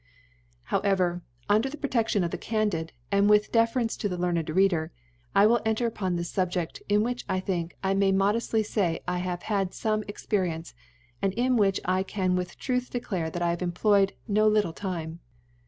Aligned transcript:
However, 0.73 1.21
under 1.47 1.69
the 1.69 1.77
Proteftion 1.77 2.25
of 2.25 2.31
the 2.31 2.37
candid, 2.39 2.91
and 3.11 3.29
with 3.29 3.51
Deference 3.51 3.95
to 3.97 4.09
the 4.09 4.17
learned 4.17 4.49
Reader, 4.49 4.91
I 5.35 5.45
will 5.45 5.61
enter 5.63 5.93
on 5.99 6.15
this 6.15 6.31
Subjeft, 6.31 6.81
in 6.89 7.03
which, 7.03 7.23
I 7.29 7.39
think, 7.39 7.77
I 7.83 7.93
may 7.93 8.07
with 8.11 8.15
M"ode{ly 8.19 8.63
fay, 8.65 9.01
.1 9.07 9.19
have 9.19 9.43
had 9.43 9.73
fome 9.73 10.03
Experience; 10.09 10.73
and 11.21 11.33
in 11.33 11.55
which 11.55 11.79
I 11.85 12.01
can 12.01 12.35
with 12.35 12.57
Truth 12.57 12.89
declare, 12.89 13.29
I 13.39 13.51
have 13.51 13.61
employed 13.61 14.13
no 14.27 14.47
little 14.47 14.73
Time. 14.73 15.19